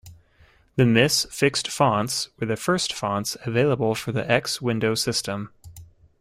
[0.77, 5.53] The misc-fixed fonts were the first fonts available for the X Window System.